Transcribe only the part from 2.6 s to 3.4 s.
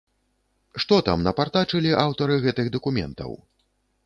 дакументаў?